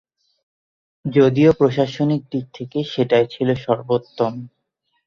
[1.05, 4.33] যদিও প্রশাসনিক দিক থেকে সেটাই ছিল সর্বোত্তম।